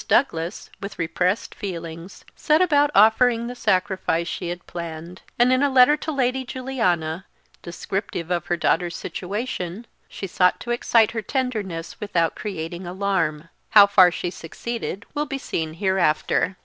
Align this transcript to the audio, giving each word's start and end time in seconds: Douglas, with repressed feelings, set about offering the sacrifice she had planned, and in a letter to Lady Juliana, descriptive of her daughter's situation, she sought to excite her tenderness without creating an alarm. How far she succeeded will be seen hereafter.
Douglas, 0.07 0.71
with 0.81 0.97
repressed 0.97 1.53
feelings, 1.53 2.25
set 2.35 2.59
about 2.59 2.89
offering 2.95 3.45
the 3.45 3.53
sacrifice 3.53 4.27
she 4.27 4.49
had 4.49 4.65
planned, 4.65 5.21
and 5.37 5.53
in 5.53 5.61
a 5.61 5.69
letter 5.69 5.95
to 5.97 6.11
Lady 6.11 6.43
Juliana, 6.43 7.27
descriptive 7.61 8.31
of 8.31 8.47
her 8.47 8.57
daughter's 8.57 8.95
situation, 8.97 9.85
she 10.09 10.25
sought 10.25 10.59
to 10.61 10.71
excite 10.71 11.11
her 11.11 11.21
tenderness 11.21 11.99
without 11.99 12.33
creating 12.33 12.81
an 12.87 12.87
alarm. 12.87 13.49
How 13.69 13.85
far 13.85 14.09
she 14.11 14.31
succeeded 14.31 15.05
will 15.13 15.27
be 15.27 15.37
seen 15.37 15.75
hereafter. 15.75 16.57